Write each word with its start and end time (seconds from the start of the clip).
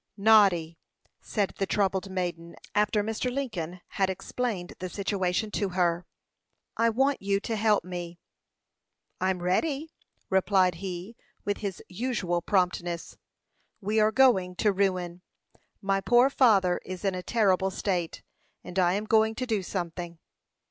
"Noddy," 0.17 0.79
said 1.21 1.53
the 1.59 1.67
troubled 1.67 2.09
maiden, 2.09 2.55
after 2.73 3.03
Mr. 3.03 3.31
Lincoln 3.31 3.81
had 3.89 4.09
explained 4.09 4.73
the 4.79 4.89
situation 4.89 5.51
to 5.51 5.69
her, 5.69 6.07
"I 6.75 6.89
want 6.89 7.21
you 7.21 7.39
to 7.41 7.55
help 7.55 7.83
me." 7.83 8.19
"I'm 9.19 9.43
ready," 9.43 9.93
replied 10.27 10.73
he, 10.81 11.15
with 11.45 11.57
his 11.59 11.83
usual 11.87 12.41
promptness. 12.41 13.15
"We 13.79 13.99
are 13.99 14.11
going 14.11 14.55
to 14.55 14.71
ruin. 14.73 15.21
My 15.83 16.01
poor 16.01 16.31
father 16.31 16.81
is 16.83 17.05
in 17.05 17.13
a 17.13 17.21
terrible 17.21 17.69
state, 17.69 18.23
and 18.63 18.79
I 18.79 18.93
am 18.93 19.05
going 19.05 19.35
to 19.35 19.45
do 19.45 19.61
something." 19.61 20.17